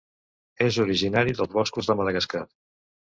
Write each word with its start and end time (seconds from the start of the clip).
És 0.67 0.79
originari 0.85 1.35
dels 1.41 1.53
boscos 1.59 1.91
de 1.91 1.97
Madagascar. 2.01 2.43